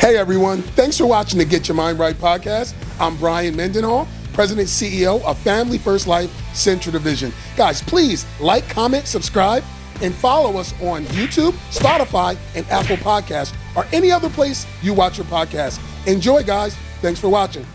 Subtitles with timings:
[0.00, 2.72] Hey everyone, thanks for watching the Get Your Mind Right podcast.
[2.98, 7.34] I'm Brian Mendenhall, President CEO of Family First Life Central Division.
[7.54, 9.62] Guys, please like, comment, subscribe,
[10.00, 15.18] and follow us on YouTube, Spotify, and Apple Podcasts, or any other place you watch
[15.18, 15.78] your podcast.
[16.06, 16.74] Enjoy, guys.
[17.02, 17.66] Thanks for watching.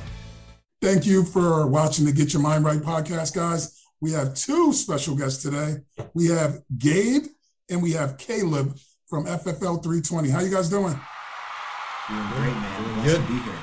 [0.82, 3.80] Thank you for watching the Get Your Mind Right podcast, guys.
[4.02, 5.76] We have two special guests today.
[6.16, 7.26] We have Gabe
[7.70, 8.76] and we have Caleb
[9.08, 10.30] from FFL 320.
[10.30, 11.00] How you guys doing?
[12.08, 13.04] Doing great, man.
[13.04, 13.54] Good to be here.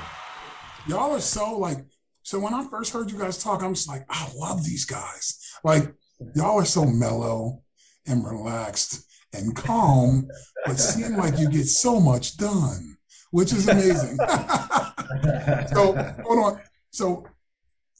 [0.87, 1.77] Y'all are so like.
[2.23, 5.39] So when I first heard you guys talk, I'm just like, I love these guys.
[5.63, 5.93] Like
[6.35, 7.61] y'all are so mellow
[8.05, 10.27] and relaxed and calm,
[10.65, 12.97] but seem like you get so much done,
[13.31, 14.17] which is amazing.
[15.73, 15.93] so
[16.25, 16.61] hold on.
[16.91, 17.25] So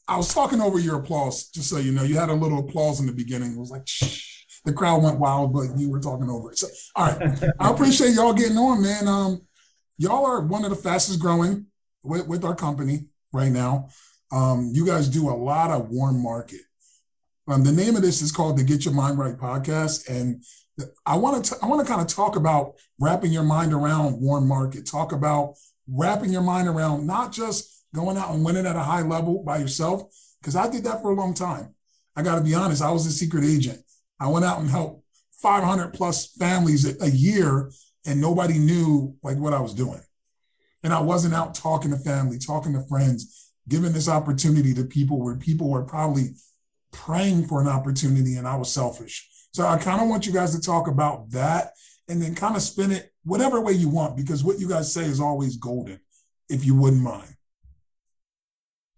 [0.06, 2.02] I was talking over your applause, just so you know.
[2.02, 3.52] You had a little applause in the beginning.
[3.52, 4.32] It was like, shh.
[4.66, 6.58] The crowd went wild, but you were talking over it.
[6.58, 7.38] So, all right.
[7.60, 9.08] I appreciate y'all getting on, man.
[9.08, 9.42] Um,
[9.98, 11.66] y'all are one of the fastest growing
[12.02, 13.88] with, with our company right now.
[14.32, 16.60] Um, you guys do a lot of warm market.
[17.46, 20.42] Um, the name of this is called the Get Your Mind Right podcast, and
[21.06, 24.48] I want to I want to kind of talk about wrapping your mind around warm
[24.48, 24.86] market.
[24.86, 25.54] Talk about
[25.86, 29.58] wrapping your mind around not just going out and winning at a high level by
[29.58, 30.10] yourself,
[30.40, 31.74] because I did that for a long time.
[32.16, 33.80] I got to be honest, I was a secret agent.
[34.18, 35.04] I went out and helped
[35.42, 37.70] 500 plus families a, a year
[38.06, 40.00] and nobody knew like what I was doing.
[40.82, 45.22] And I wasn't out talking to family, talking to friends, giving this opportunity to people
[45.22, 46.34] where people were probably
[46.92, 49.28] praying for an opportunity and I was selfish.
[49.52, 51.72] So I kind of want you guys to talk about that
[52.08, 55.04] and then kind of spin it whatever way you want because what you guys say
[55.04, 56.00] is always golden,
[56.48, 57.34] if you wouldn't mind.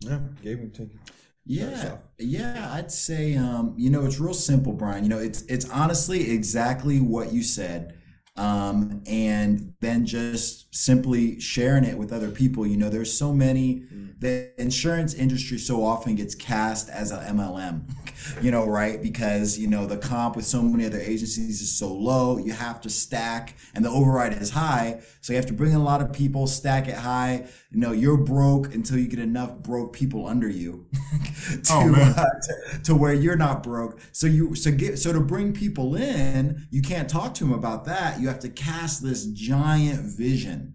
[0.01, 1.01] Yeah, Gabe, take it.
[1.49, 5.05] Yeah, yeah, I'd say um, you know it's real simple, Brian.
[5.05, 7.96] You know, it's it's honestly exactly what you said
[8.37, 12.67] um, and then just simply sharing it with other people.
[12.67, 13.81] You know, there's so many.
[13.81, 14.06] Mm.
[14.19, 17.83] The insurance industry so often gets cast as a MLM,
[18.43, 19.03] you know, right?
[19.03, 22.38] Because you know the comp with so many other agencies is so low.
[22.38, 25.77] You have to stack, and the override is high, so you have to bring in
[25.77, 27.47] a lot of people, stack it high.
[27.71, 30.87] You know, you're broke until you get enough broke people under you
[31.65, 34.00] to, oh, uh, to, to where you're not broke.
[34.12, 37.84] So you so get so to bring people in, you can't talk to them about
[37.84, 38.19] that.
[38.21, 40.75] You you have to cast this giant vision,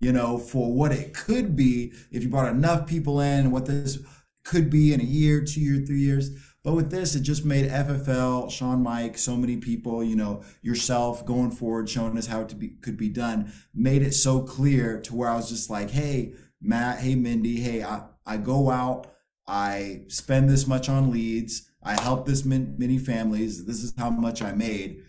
[0.00, 3.98] you know, for what it could be if you brought enough people in, what this
[4.44, 6.30] could be in a year, two years, three years.
[6.64, 11.24] But with this, it just made FFL, Shawn Meaike, so many people, you know, yourself
[11.24, 15.14] going forward, showing us how it be, could be done, made it so clear to
[15.14, 19.06] where I was just like, hey, Matt, hey, Mindy, hey, I, I go out,
[19.46, 24.42] I spend this much on leads, I help this many families, this is how much
[24.42, 25.04] I made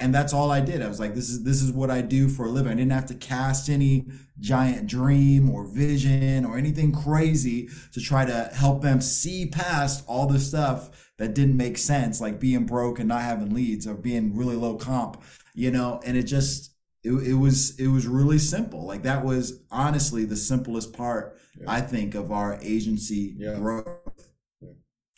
[0.00, 0.82] and that's all I did.
[0.82, 2.72] I was like, this is this is what I do for a living.
[2.72, 4.06] I didn't have to cast any
[4.40, 10.26] giant dream or vision or anything crazy to try to help them see past all
[10.26, 14.34] the stuff that didn't make sense, like being broke and not having leads or being
[14.34, 15.22] really low comp,
[15.54, 16.00] you know.
[16.04, 18.86] And it just it, it was it was really simple.
[18.86, 21.70] Like that was honestly the simplest part yeah.
[21.70, 23.54] I think of our agency yeah.
[23.56, 24.32] growth.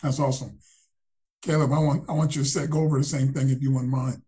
[0.02, 0.58] That's awesome.
[1.42, 3.72] Caleb, I want I want you to say, go over the same thing if you
[3.72, 4.22] wouldn't mind.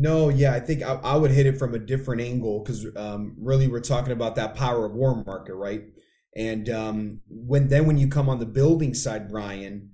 [0.00, 3.36] No, yeah, I think I, I would hit it from a different angle because um,
[3.38, 5.82] really we're talking about that power of warm market, right?
[6.34, 9.90] And um, when then when you come on the building side, Brian,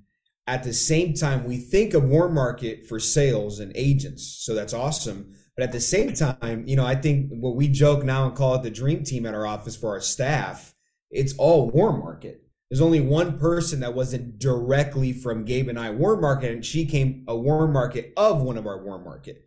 [0.47, 4.73] at the same time we think of warm market for sales and agents, so that's
[4.73, 5.35] awesome.
[5.57, 8.55] But at the same time, you know, I think what we joke now and call
[8.55, 10.73] it the dream team at our office for our staff,
[11.11, 12.43] it's all warm market.
[12.71, 16.87] There's only one person that wasn't directly from Gabe and I warm market, and she
[16.87, 19.43] came a warm market of one of our warm market.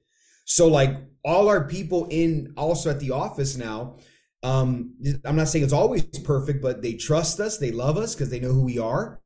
[0.49, 3.97] So like all our people in also at the office now,
[4.41, 8.31] um, I'm not saying it's always perfect, but they trust us, they love us because
[8.31, 9.21] they know who we are.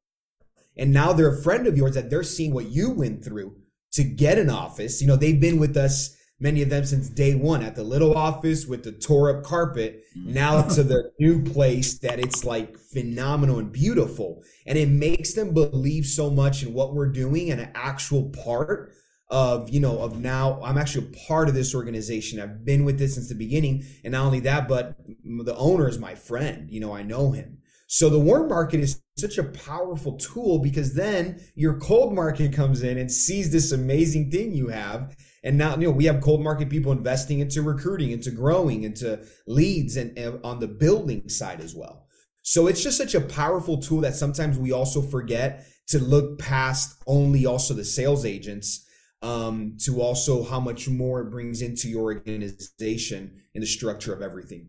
[0.76, 3.56] And now they're a friend of yours that they're seeing what you went through
[3.94, 5.02] to get an office.
[5.02, 8.18] You know, they've been with us, many of them since day one at the little
[8.18, 10.26] office with the tore up carpet, mm.
[10.26, 14.44] now to the new place that it's like phenomenal and beautiful.
[14.66, 18.94] And it makes them believe so much in what we're doing and an actual part
[19.34, 22.40] of you know of now i'm actually a part of this organization.
[22.40, 23.84] I've been with this since the beginning.
[24.04, 26.70] And not only that but the owner is my friend.
[26.70, 27.58] You know i know him.
[27.88, 32.84] So the warm market is such a powerful tool because then your cold market comes
[32.84, 35.16] in and sees this amazing thing you have.
[35.44, 39.26] And now you know we have cold market people investing into recruiting into growing into
[39.48, 42.06] leads and, and on the building side as well.
[42.44, 47.02] So it's just such a powerful tool that sometimes we also forget to look past
[47.08, 48.86] only also the sales agents
[49.24, 54.22] um, to also how much more it brings into your organization and the structure of
[54.22, 54.68] everything.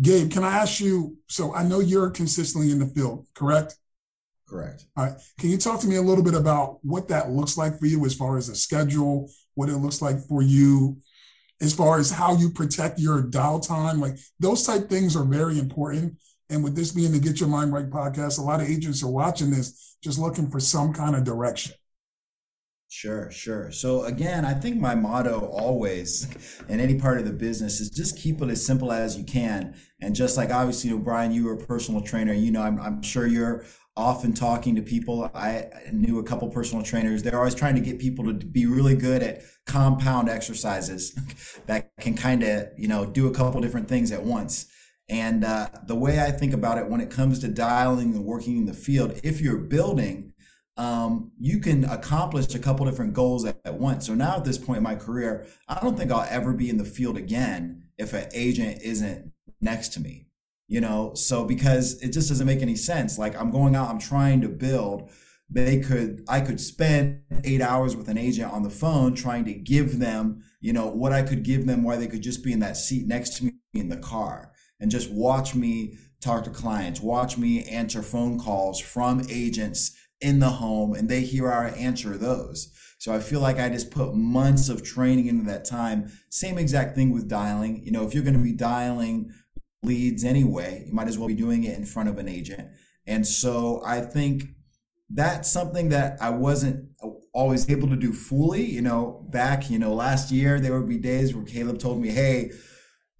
[0.00, 1.18] Gabe, can I ask you?
[1.28, 3.76] So I know you're consistently in the field, correct?
[4.48, 4.86] Correct.
[4.96, 5.14] All right.
[5.38, 8.04] Can you talk to me a little bit about what that looks like for you
[8.06, 10.96] as far as a schedule, what it looks like for you,
[11.60, 14.00] as far as how you protect your dial time?
[14.00, 16.16] Like those type things are very important.
[16.48, 19.10] And with this being the Get Your Mind Right podcast, a lot of agents are
[19.10, 21.74] watching this just looking for some kind of direction.
[22.94, 23.72] Sure, sure.
[23.72, 26.28] So again, I think my motto always
[26.68, 29.74] in any part of the business is just keep it as simple as you can.
[30.02, 32.34] And just like obviously, you know, Brian, you were a personal trainer.
[32.34, 33.64] You know, I'm, I'm sure you're
[33.96, 35.30] often talking to people.
[35.34, 37.22] I knew a couple personal trainers.
[37.22, 41.18] They're always trying to get people to be really good at compound exercises
[41.66, 44.66] that can kind of, you know, do a couple different things at once.
[45.08, 48.58] And uh, the way I think about it when it comes to dialing and working
[48.58, 50.31] in the field, if you're building,
[50.76, 54.06] um, you can accomplish a couple different goals at, at, once.
[54.06, 56.78] So now at this point in my career, I don't think I'll ever be in
[56.78, 60.26] the field again if an agent isn't next to me.
[60.68, 63.18] You know, so because it just doesn't make any sense.
[63.18, 65.10] Like I'm going out, I'm trying to build.
[65.50, 69.52] They could, I could spend eight hours with an agent on the phone trying to
[69.52, 72.60] give them, you know, what I could give them, why they could just be in
[72.60, 77.00] that seat next to me in the car and just watch me talk to clients,
[77.00, 82.16] watch me answer phone calls from agents in the home and they hear our answer
[82.16, 82.72] those.
[82.98, 86.12] So I feel like I just put months of training into that time.
[86.30, 87.82] Same exact thing with dialing.
[87.84, 89.32] You know, if you're going to be dialing
[89.82, 92.68] leads anyway, you might as well be doing it in front of an agent.
[93.04, 94.44] And so I think
[95.10, 96.90] that's something that I wasn't
[97.34, 98.64] always able to do fully.
[98.64, 102.10] You know, back, you know, last year, there would be days where Caleb told me,
[102.10, 102.52] Hey,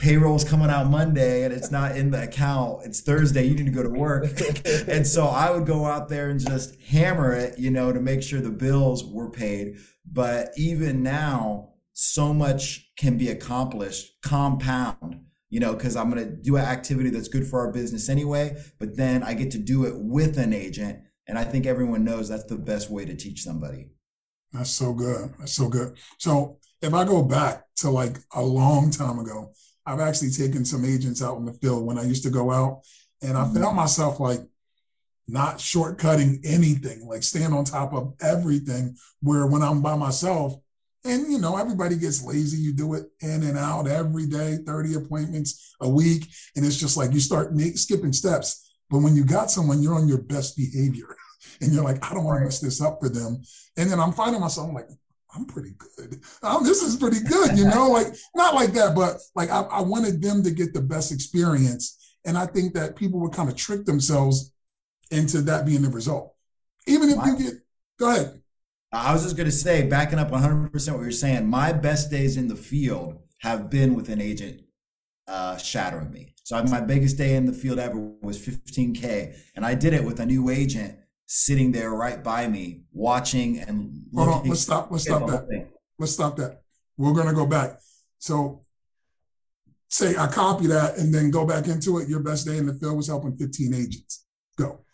[0.02, 2.84] payroll's coming out Monday and it's not in the account.
[2.84, 3.44] It's Thursday.
[3.44, 4.24] You need to go to work.
[4.88, 8.20] and so I would go out there and just hammer it, you know, to make
[8.20, 9.76] sure the bills were paid.
[10.04, 15.20] But even now, so much can be accomplished compound,
[15.50, 18.56] you know, because I'm going to do an activity that's good for our business anyway,
[18.80, 20.98] but then I get to do it with an agent.
[21.28, 23.90] And I think everyone knows that's the best way to teach somebody.
[24.52, 25.32] That's so good.
[25.38, 25.96] That's so good.
[26.18, 29.52] So if I go back to like a long time ago,
[29.84, 32.82] I've actually taken some agents out in the field when I used to go out,
[33.20, 33.62] and I mm-hmm.
[33.62, 34.40] found myself like
[35.28, 38.96] not shortcutting anything, like staying on top of everything.
[39.20, 40.56] Where when I'm by myself,
[41.04, 42.58] and you know, everybody gets lazy.
[42.58, 46.28] You do it in and out every day, 30 appointments a week.
[46.54, 48.74] And it's just like you start make, skipping steps.
[48.88, 51.16] But when you got someone, you're on your best behavior.
[51.60, 53.40] And you're like, I don't want to mess this up for them.
[53.76, 54.88] And then I'm finding myself I'm like,
[55.34, 56.20] I'm pretty good.
[56.42, 59.80] Um, this is pretty good, you know, like not like that, but like I, I,
[59.80, 62.14] wanted them to get the best experience.
[62.24, 64.52] And I think that people would kind of trick themselves
[65.10, 66.34] into that being the result.
[66.86, 67.54] Even if my, you get,
[67.98, 68.42] go ahead.
[68.92, 72.36] I was just going to say, backing up 100% what you're saying, my best days
[72.36, 74.62] in the field have been with an agent
[75.26, 76.34] uh, shattering me.
[76.44, 79.34] So my biggest day in the field ever was 15K.
[79.56, 80.98] And I did it with a new agent
[81.34, 84.90] sitting there right by me, watching and Hold on, let's stop.
[84.90, 85.66] Let's stop that.
[85.98, 86.60] Let's stop that.
[86.98, 87.80] We're gonna go back.
[88.18, 88.60] So
[89.88, 92.08] say I copy that and then go back into it.
[92.08, 94.26] Your best day in the field was helping 15 agents.
[94.58, 94.84] Go.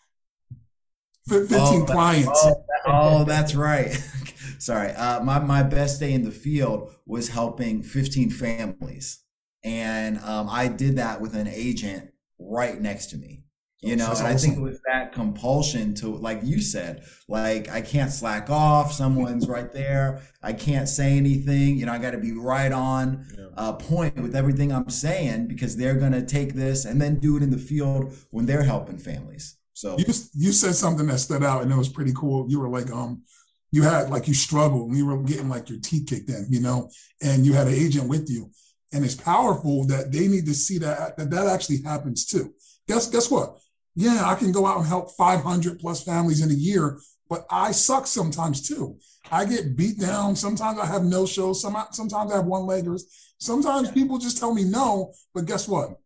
[1.29, 2.40] 15 oh, clients.
[2.44, 3.90] Oh, oh, that's right.
[4.61, 4.93] Sorry.
[4.93, 9.25] Uh, my, my best day in the field was helping 15 families.
[9.64, 13.43] And um, I did that with an agent right next to me
[13.80, 17.80] you know and i think it was that compulsion to like you said like i
[17.80, 22.18] can't slack off someone's right there i can't say anything you know i got to
[22.18, 23.44] be right on yeah.
[23.56, 27.37] uh, point with everything i'm saying because they're going to take this and then do
[27.37, 29.56] it in the field when they're helping families.
[29.73, 30.04] So you,
[30.35, 32.47] you said something that stood out and it was pretty cool.
[32.49, 33.23] You were like um
[33.70, 36.61] you had like you struggled and you were getting like your teeth kicked in you
[36.61, 36.90] know
[37.23, 38.50] and you had an agent with you.
[38.92, 42.54] And it's powerful that they need to see that that, that actually happens too.
[42.88, 43.58] Guess guess what
[43.99, 47.73] yeah, I can go out and help 500 plus families in a year, but I
[47.73, 48.97] suck sometimes too.
[49.28, 50.37] I get beat down.
[50.37, 51.61] Sometimes I have no shows.
[51.61, 53.02] Some, sometimes I have one leggers.
[53.38, 55.99] Sometimes people just tell me no, but guess what?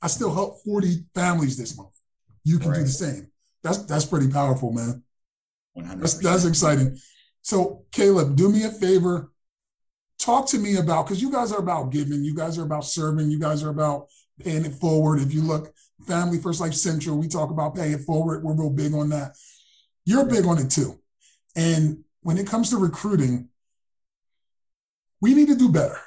[0.00, 1.94] I still help 40 families this month.
[2.44, 2.76] You can right.
[2.76, 3.26] do the same.
[3.60, 5.02] That's that's pretty powerful, man.
[5.76, 5.98] 100%.
[5.98, 6.96] That's, that's exciting.
[7.42, 9.32] So, Caleb, do me a favor.
[10.20, 13.32] Talk to me about because you guys are about giving, you guys are about serving,
[13.32, 14.06] you guys are about
[14.38, 15.20] paying it forward.
[15.20, 15.74] If you look
[16.06, 18.42] Family First Life Central, we talk about pay it forward.
[18.42, 19.36] We're real big on that.
[20.04, 21.00] You're big on it too.
[21.56, 23.48] And when it comes to recruiting,
[25.20, 25.98] we need to do better.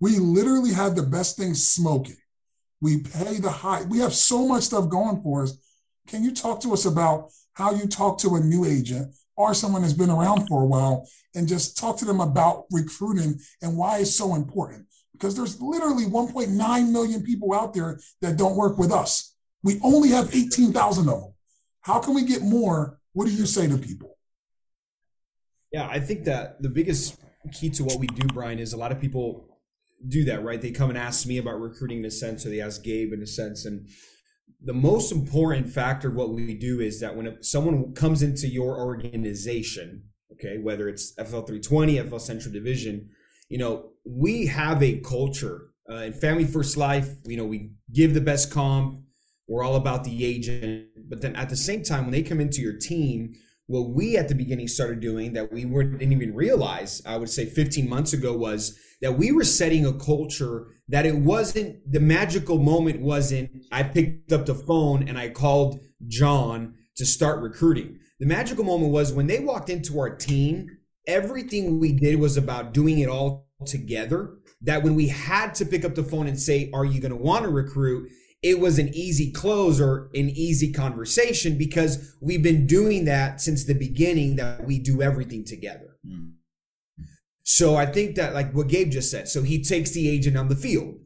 [0.00, 2.16] We literally have the best things smoking.
[2.80, 3.82] We pay the high.
[3.82, 5.58] We have so much stuff going for us.
[6.06, 9.82] Can you talk to us about how you talk to a new agent or someone
[9.82, 13.98] that's been around for a while and just talk to them about recruiting and why
[13.98, 14.86] it's so important?
[15.18, 19.34] Because there's literally 1.9 million people out there that don't work with us.
[19.64, 21.32] We only have 18,000 of them.
[21.80, 23.00] How can we get more?
[23.14, 24.16] What do you say to people?
[25.72, 27.18] Yeah, I think that the biggest
[27.52, 29.48] key to what we do, Brian, is a lot of people
[30.06, 30.62] do that, right?
[30.62, 33.20] They come and ask me about recruiting in a sense, or they ask Gabe in
[33.20, 33.64] a sense.
[33.64, 33.88] And
[34.62, 38.78] the most important factor of what we do is that when someone comes into your
[38.78, 43.10] organization, okay, whether it's FFL 320, FFL Central Division,
[43.48, 47.08] you know, we have a culture uh, in Family First Life.
[47.26, 49.00] You know, we give the best comp.
[49.46, 50.86] We're all about the agent.
[51.08, 53.34] But then at the same time, when they come into your team,
[53.66, 57.44] what we at the beginning started doing that we didn't even realize, I would say
[57.44, 62.58] 15 months ago, was that we were setting a culture that it wasn't the magical
[62.58, 67.98] moment wasn't I picked up the phone and I called John to start recruiting.
[68.20, 70.77] The magical moment was when they walked into our team,
[71.08, 74.34] everything we did was about doing it all together.
[74.60, 77.16] That when we had to pick up the phone and say, Are you going to
[77.16, 78.08] want to recruit?
[78.42, 83.64] it was an easy close or an easy conversation because we've been doing that since
[83.64, 85.96] the beginning that we do everything together.
[86.06, 86.34] Mm.
[87.42, 90.48] So I think that like what Gabe just said, so he takes the agent on
[90.48, 90.96] the field.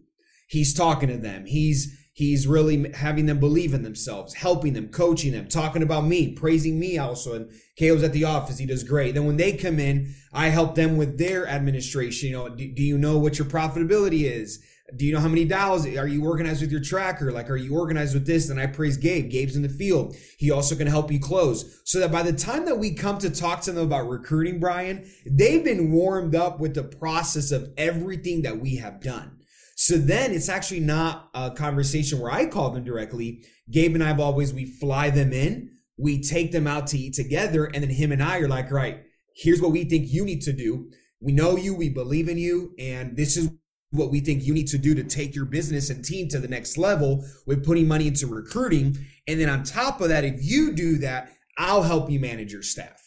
[0.48, 1.46] He's talking to them.
[1.46, 6.32] He's he's really having them believe in themselves, helping them, coaching them, talking about me,
[6.32, 7.34] praising me also.
[7.34, 8.58] And Caleb's at the office.
[8.58, 9.14] He does great.
[9.14, 12.30] Then when they come in, I help them with their administration.
[12.30, 14.62] You know, do, do you know what your profitability is?
[14.96, 17.74] do you know how many dials are you organized with your tracker like are you
[17.74, 21.10] organized with this and i praise gabe gabe's in the field he also can help
[21.10, 24.08] you close so that by the time that we come to talk to them about
[24.08, 29.38] recruiting brian they've been warmed up with the process of everything that we have done
[29.82, 34.20] so then it's actually not a conversation where i call them directly gabe and i've
[34.20, 38.12] always we fly them in we take them out to eat together and then him
[38.12, 39.02] and i are like right
[39.34, 42.74] here's what we think you need to do we know you we believe in you
[42.78, 43.50] and this is
[43.92, 46.48] what we think you need to do to take your business and team to the
[46.48, 48.96] next level with putting money into recruiting.
[49.28, 52.62] And then on top of that, if you do that, I'll help you manage your
[52.62, 53.00] staff.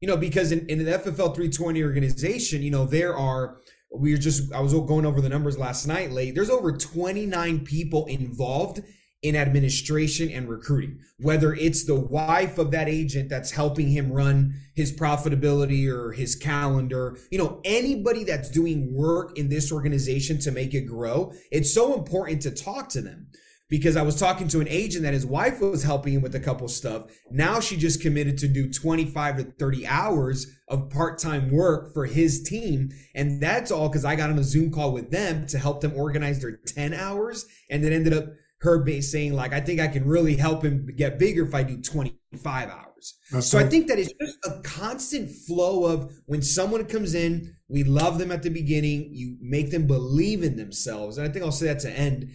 [0.00, 3.58] You know, because in, in the FFL 320 organization, you know, there are,
[3.94, 6.34] we are just, I was going over the numbers last night late.
[6.34, 8.82] There's over 29 people involved
[9.22, 14.54] in administration and recruiting, whether it's the wife of that agent that's helping him run
[14.74, 20.52] his profitability or his calendar, you know, anybody that's doing work in this organization to
[20.52, 23.28] make it grow, it's so important to talk to them.
[23.68, 26.40] Because I was talking to an agent that his wife was helping him with a
[26.40, 27.06] couple stuff.
[27.30, 32.06] Now she just committed to do 25 to 30 hours of part time work for
[32.06, 32.90] his team.
[33.14, 35.92] And that's all because I got on a Zoom call with them to help them
[35.96, 37.44] organize their 10 hours.
[37.68, 38.26] And then ended up
[38.60, 41.80] her saying like, I think I can really help him get bigger if I do
[41.80, 43.14] 25 hours.
[43.40, 47.84] So I think that it's just a constant flow of when someone comes in, we
[47.84, 51.18] love them at the beginning, you make them believe in themselves.
[51.18, 52.30] And I think I'll say that to end.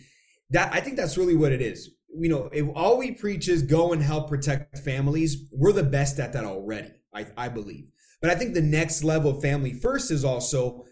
[0.52, 1.90] That I think that's really what it is.
[2.14, 6.20] You know, if all we preach is go and help protect families, we're the best
[6.20, 7.90] at that already, I, I believe.
[8.22, 10.86] But I think the next level of family first is also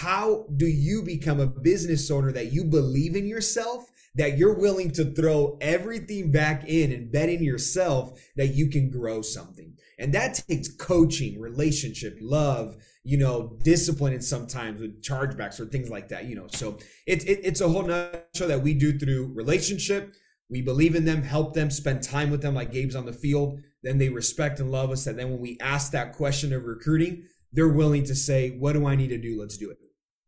[0.00, 4.90] how do you become a business owner that you believe in yourself that you're willing
[4.92, 9.73] to throw everything back in and bet in yourself that you can grow something.
[9.98, 15.88] And that takes coaching, relationship, love, you know, discipline, and sometimes with chargebacks or things
[15.88, 16.46] like that, you know.
[16.48, 20.12] So it's it, it's a whole nutshell that we do through relationship.
[20.50, 23.60] We believe in them, help them, spend time with them like Gabe's on the field.
[23.82, 25.06] Then they respect and love us.
[25.06, 28.86] And then when we ask that question of recruiting, they're willing to say, What do
[28.86, 29.40] I need to do?
[29.40, 29.78] Let's do it.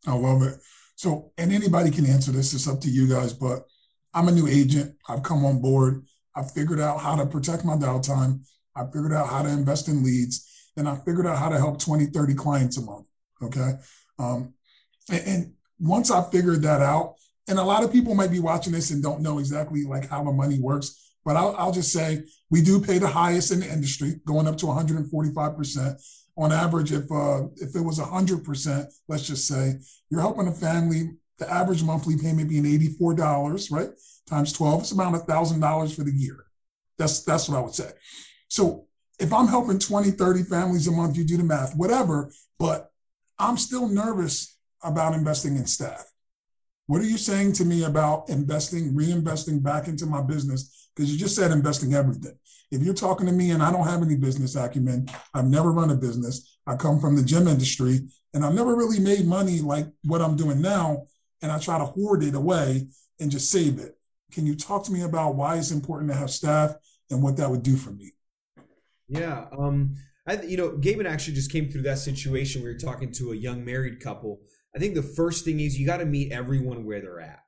[0.06, 0.58] I love it.
[0.94, 2.54] So, and anybody can answer this.
[2.54, 3.32] It's up to you guys.
[3.32, 3.64] But
[4.14, 4.96] I'm a new agent.
[5.08, 6.04] I've come on board.
[6.34, 8.40] I've figured out how to protect my downtime.
[8.76, 10.70] I figured out how to invest in leads.
[10.76, 13.06] And I figured out how to help 20, 30 clients a month.
[13.42, 13.72] Okay.
[14.18, 14.54] Um,
[15.10, 17.14] and, and once I figured that out,
[17.48, 20.22] and a lot of people might be watching this and don't know exactly like how
[20.22, 23.72] the money works, but I'll, I'll just say we do pay the highest in the
[23.72, 26.02] industry, going up to 145%
[26.36, 26.92] on average.
[26.92, 29.74] If uh, if it was 100%, let's just say
[30.10, 33.90] you're helping a family the average monthly payment being $84, right?
[34.28, 36.46] Times 12, it's about $1,000 for the year.
[36.98, 37.90] That's, that's what I would say.
[38.48, 38.86] So
[39.18, 42.90] if I'm helping 20, 30 families a month, you do the math, whatever, but
[43.38, 46.04] I'm still nervous about investing in staff.
[46.86, 50.90] What are you saying to me about investing, reinvesting back into my business?
[50.94, 52.38] Because you just said investing everything.
[52.70, 55.90] If you're talking to me and I don't have any business acumen, I've never run
[55.90, 58.00] a business, I come from the gym industry,
[58.34, 61.06] and I've never really made money like what I'm doing now
[61.42, 62.88] and I try to hoard it away
[63.20, 63.96] and just save it.
[64.32, 66.74] Can you talk to me about why it's important to have staff
[67.10, 68.12] and what that would do for me?
[69.08, 69.94] Yeah, um,
[70.26, 72.62] I you know, Gavin actually just came through that situation.
[72.62, 74.40] We were talking to a young married couple,
[74.76, 77.40] I think the first thing is you got to meet everyone where they're at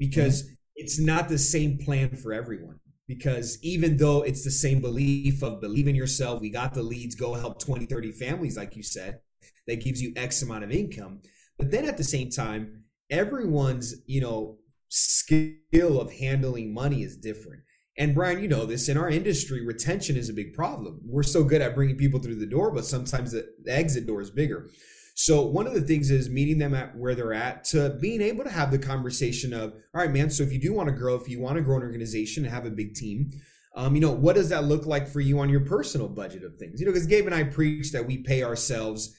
[0.00, 0.54] because mm-hmm.
[0.74, 2.80] it's not the same plan for everyone.
[3.06, 7.14] Because even though it's the same belief of believe in yourself, we got the leads,
[7.14, 9.20] go help 20, 30 families, like you said,
[9.66, 11.20] that gives you X amount of income.
[11.58, 17.62] But then at the same time, everyone's, you know, skill of handling money is different.
[17.98, 21.00] And Brian, you know this in our industry, retention is a big problem.
[21.04, 24.30] We're so good at bringing people through the door, but sometimes the, exit door is
[24.30, 24.70] bigger.
[25.14, 28.44] So one of the things is meeting them at where they're at to being able
[28.44, 30.30] to have the conversation of, all right, man.
[30.30, 32.52] So if you do want to grow, if you want to grow an organization and
[32.52, 33.30] have a big team,
[33.74, 36.56] um, you know, what does that look like for you on your personal budget of
[36.56, 36.80] things?
[36.80, 39.14] You know, because Gabe and I preach that we pay ourselves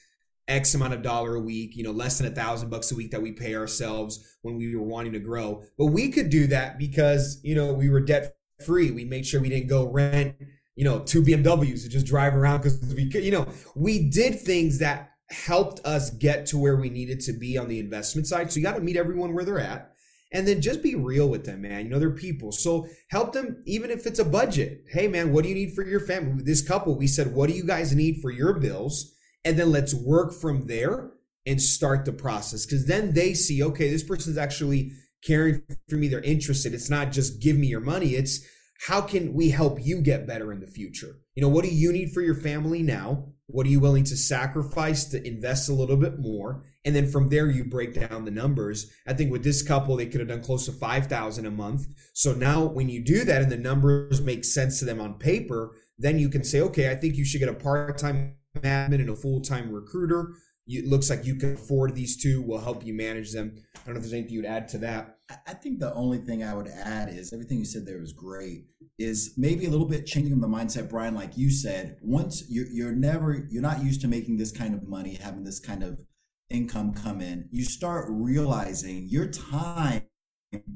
[0.46, 3.10] X amount of dollar a week, you know, less than a thousand bucks a week
[3.12, 5.62] that we pay ourselves when we were wanting to grow.
[5.78, 8.90] But we could do that because, you know, we were debt free.
[8.90, 10.36] We made sure we didn't go rent,
[10.76, 14.40] you know, two BMWs to just drive around because we could, you know, we did
[14.40, 18.52] things that helped us get to where we needed to be on the investment side.
[18.52, 19.92] So you got to meet everyone where they're at
[20.32, 21.84] and then just be real with them, man.
[21.84, 22.52] You know, they're people.
[22.52, 24.84] So help them, even if it's a budget.
[24.90, 26.42] Hey, man, what do you need for your family?
[26.42, 29.14] This couple, we said, what do you guys need for your bills?
[29.44, 31.12] And then let's work from there
[31.46, 32.66] and start the process.
[32.66, 34.92] Cause then they see, okay, this person's actually
[35.24, 36.08] caring for me.
[36.08, 36.74] They're interested.
[36.74, 38.14] It's not just give me your money.
[38.14, 38.46] It's
[38.86, 41.16] how can we help you get better in the future?
[41.34, 43.28] You know, what do you need for your family now?
[43.46, 46.64] What are you willing to sacrifice to invest a little bit more?
[46.84, 48.90] And then from there, you break down the numbers.
[49.06, 51.86] I think with this couple, they could have done close to 5,000 a month.
[52.12, 55.72] So now when you do that and the numbers make sense to them on paper,
[55.98, 59.16] then you can say, okay, I think you should get a part-time admin and a
[59.16, 60.34] full-time recruiter.
[60.66, 62.42] it looks like you can afford these two.
[62.42, 63.54] We'll help you manage them.
[63.76, 65.13] I don't know if there's anything you'd add to that.
[65.46, 68.66] I think the only thing I would add is everything you said there was great.
[68.98, 71.14] Is maybe a little bit changing the mindset, Brian.
[71.14, 74.86] Like you said, once you're you're never you're not used to making this kind of
[74.86, 76.02] money, having this kind of
[76.50, 77.48] income come in.
[77.50, 80.02] You start realizing your time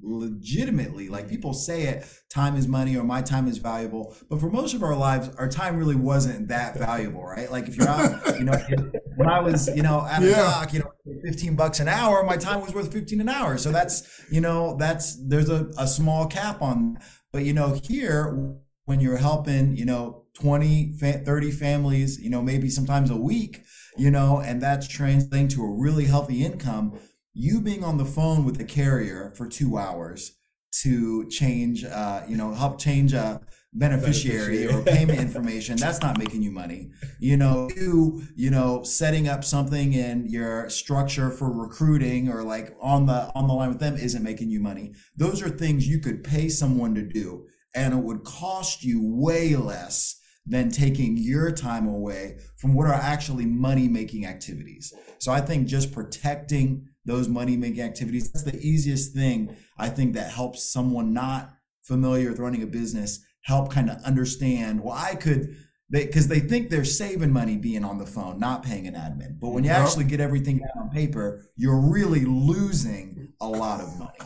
[0.03, 4.51] legitimately like people say it time is money or my time is valuable but for
[4.51, 8.39] most of our lives our time really wasn't that valuable right like if you're out
[8.39, 8.59] you know
[9.17, 10.37] when i was you know at a yeah.
[10.37, 10.88] dock you know
[11.25, 13.59] 15 bucks an hour my time was worth 15 an hour.
[13.59, 16.99] So that's you know that's there's a, a small cap on
[17.33, 22.71] but you know here when you're helping you know 20 30 families you know maybe
[22.71, 23.65] sometimes a week
[23.97, 26.99] you know and that's translating to a really healthy income
[27.35, 30.39] you being on the phone with the carrier for two hours
[30.83, 33.41] to change, uh, you know, help change a
[33.79, 36.91] beneficiary, or payment information, that's not making you money.
[37.19, 42.77] You know, you, you know, setting up something in your structure for recruiting or like
[42.81, 44.95] on the, on the line with them isn't making you money.
[45.17, 49.55] Those are things you could pay someone to do and it would cost you way
[49.55, 54.93] less than taking your time away from what are actually money making activities.
[55.19, 58.33] So I think just protecting those money making activities.
[58.33, 63.21] That's the easiest thing I think that helps someone not familiar with running a business
[63.49, 64.81] help kind of understand.
[64.81, 65.57] Well, I could
[65.91, 69.41] because they, they, think they're saving money being on the phone, not paying an admin.
[69.41, 73.99] But when you actually get everything down on paper, you're really losing a lot of
[73.99, 74.19] money.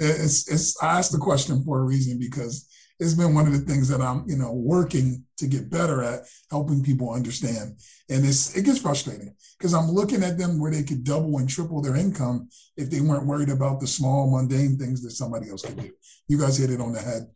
[0.00, 3.60] It's, it's I asked the question for a reason because it's been one of the
[3.60, 7.78] things that I'm, you know, working to get better at helping people understand.
[8.10, 11.48] And it's it gets frustrating because I'm looking at them where they could double and
[11.48, 15.62] triple their income if they weren't worried about the small mundane things that somebody else
[15.62, 15.90] could do.
[16.26, 17.28] You guys hit it on the head.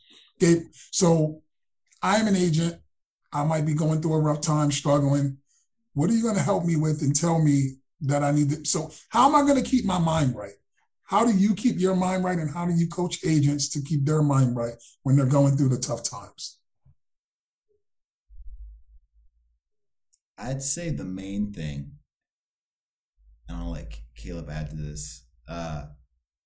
[0.90, 1.42] So
[2.02, 2.80] I'm an agent.
[3.32, 5.38] I might be going through a rough time, struggling.
[5.94, 8.64] What are you going to help me with and tell me that I need to?
[8.64, 10.54] So, how am I going to keep my mind right?
[11.04, 14.06] How do you keep your mind right, and how do you coach agents to keep
[14.06, 16.58] their mind right when they're going through the tough times?
[20.38, 21.92] I'd say the main thing,
[23.48, 25.86] and I'll let Caleb add to this, uh,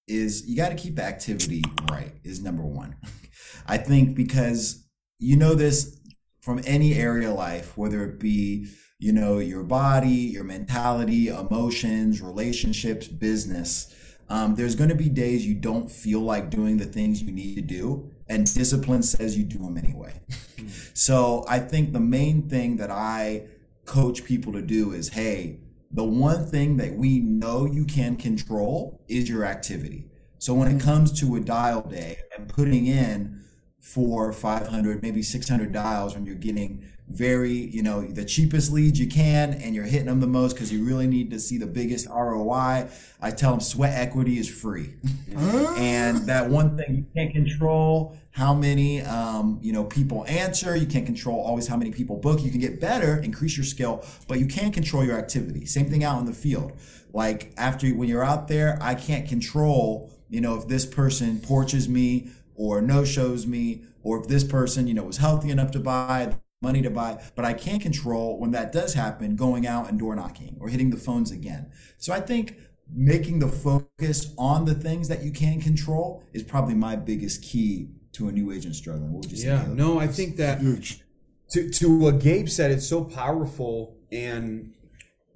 [0.07, 2.97] is you got to keep the activity right, is number one.
[3.66, 4.87] I think because
[5.19, 5.99] you know this
[6.40, 12.23] from any area of life, whether it be, you know, your body, your mentality, emotions,
[12.23, 13.92] relationships, business
[14.29, 17.55] um, there's going to be days you don't feel like doing the things you need
[17.57, 20.21] to do, and discipline says you do them anyway.
[20.59, 20.66] Hmm.
[20.95, 23.47] so I think the main thing that I
[23.85, 25.61] coach people to do is hey,
[25.96, 30.06] the one thing that we know you can control is your activity.
[30.38, 30.80] So when it hmm.
[30.80, 33.40] comes to a dial day and putting in
[33.80, 39.07] four, 500, maybe 600 dials when you're getting very, you know, the cheapest leads you
[39.07, 42.09] can and you're hitting them the most because you really need to see the biggest
[42.09, 42.88] ROI.
[43.21, 44.95] I tell them sweat equity is free.
[45.77, 50.77] and that one thing you can't control how many, um, you know, people answer.
[50.77, 52.42] You can't control always how many people book.
[52.42, 55.64] You can get better, increase your skill, but you can't control your activity.
[55.64, 56.73] Same thing out in the field.
[57.12, 61.88] Like after when you're out there, I can't control, you know, if this person porches
[61.88, 65.81] me or no shows me, or if this person, you know, was healthy enough to
[65.81, 66.37] buy
[66.68, 70.14] money to buy, but I can't control when that does happen, going out and door
[70.20, 71.70] knocking or hitting the phones again.
[71.98, 72.59] So I think
[72.92, 77.88] making the focus on the things that you can control is probably my biggest key
[78.12, 79.12] to a new agent struggling.
[79.12, 79.48] What would you say?
[79.48, 81.02] Yeah, no, I think that Huge.
[81.50, 84.72] to to what Gabe said, it's so powerful, and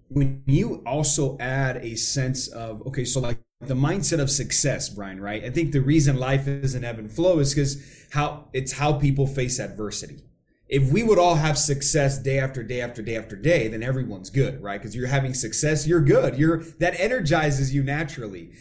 [0.09, 5.21] when you also add a sense of okay, so like the mindset of success, Brian,
[5.21, 5.45] right?
[5.45, 7.73] I think the reason life is an ebb and flow is because
[8.11, 10.23] how it's how people face adversity.
[10.71, 14.31] If we would all have success day after day after day after day, then everyone's
[14.31, 14.81] good, right?
[14.81, 16.39] Because you're having success, you're good.
[16.39, 18.53] You're that energizes you naturally.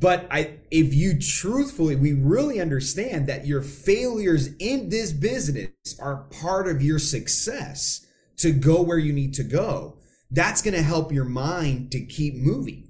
[0.00, 6.24] But I if you truthfully, we really understand that your failures in this business are
[6.40, 8.06] part of your success
[8.38, 9.98] to go where you need to go.
[10.30, 12.87] That's going to help your mind to keep moving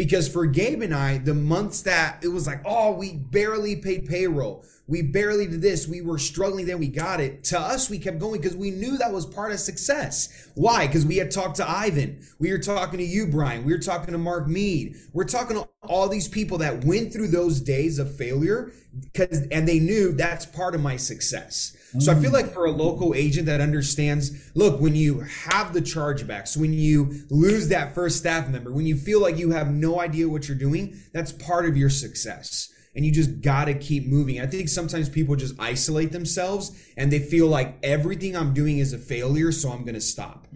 [0.00, 4.08] because for Gabe and I, the months that it was like, oh, we barely paid
[4.08, 4.64] payroll.
[4.86, 5.86] We barely did this.
[5.86, 7.44] We were struggling, then we got it.
[7.44, 10.48] To us, we kept going because we knew that was part of success.
[10.54, 10.86] Why?
[10.86, 12.26] Because we had talked to Ivan.
[12.38, 13.62] We were talking to you, Brian.
[13.62, 14.96] We were talking to Mark Mead.
[15.12, 19.68] We're talking to all these people that went through those days of failure because and
[19.68, 21.76] they knew that's part of my success.
[21.98, 25.80] So I feel like for a local agent that understands, look, when you have the
[25.80, 30.00] chargebacks, when you lose that first staff member, when you feel like you have no
[30.00, 32.72] idea what you're doing, that's part of your success.
[32.94, 34.40] And you just got to keep moving.
[34.40, 38.92] I think sometimes people just isolate themselves and they feel like everything I'm doing is
[38.92, 40.46] a failure, so I'm going to stop.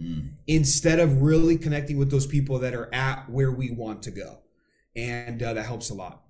[0.47, 4.39] Instead of really connecting with those people that are at where we want to go.
[4.95, 6.23] And uh, that helps a lot.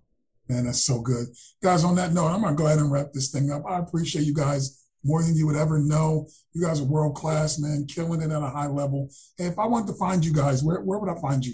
[0.47, 1.27] Man, that's so good.
[1.61, 3.63] Guys, on that note, I'm going to go ahead and wrap this thing up.
[3.67, 6.27] I appreciate you guys more than you would ever know.
[6.53, 9.09] You guys are world class, man, killing it at a high level.
[9.37, 11.53] Hey, if I wanted to find you guys, where, where would I find you?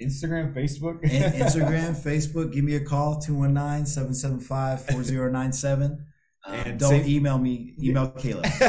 [0.00, 1.02] Instagram, Facebook.
[1.02, 6.06] In- Instagram, Facebook, give me a call, 219 775 4097.
[6.48, 8.46] And And don't say- email me, email Caleb.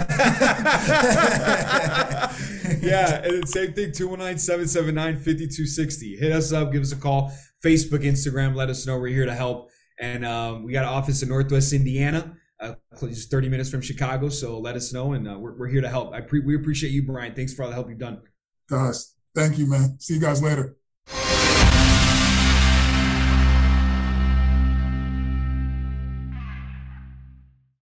[2.82, 6.20] yeah, and same thing 219-779-5260.
[6.20, 7.32] Hit us up, give us a call.
[7.64, 9.70] Facebook, Instagram, let us know we're here to help.
[10.00, 14.30] And um, we got an office in Northwest Indiana, uh, just 30 minutes from Chicago.
[14.30, 16.14] So let us know, and uh, we're, we're here to help.
[16.14, 17.34] I pre- we appreciate you, Brian.
[17.34, 18.22] Thanks for all the help you've done.
[18.70, 20.00] Guys, thank you, man.
[20.00, 20.78] See you guys later.